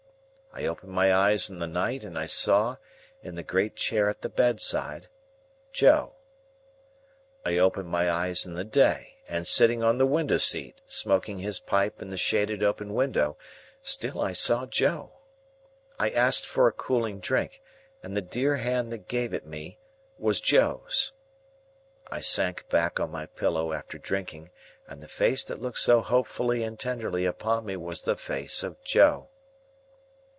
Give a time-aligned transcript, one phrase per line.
[0.53, 2.75] I opened my eyes in the night, and I saw,
[3.23, 5.07] in the great chair at the bedside,
[5.71, 6.15] Joe.
[7.45, 11.61] I opened my eyes in the day, and, sitting on the window seat, smoking his
[11.61, 13.37] pipe in the shaded open window,
[13.81, 15.13] still I saw Joe.
[15.97, 17.61] I asked for cooling drink,
[18.03, 19.79] and the dear hand that gave it me
[20.19, 21.13] was Joe's.
[22.07, 24.49] I sank back on my pillow after drinking,
[24.85, 28.83] and the face that looked so hopefully and tenderly upon me was the face of
[28.83, 29.29] Joe.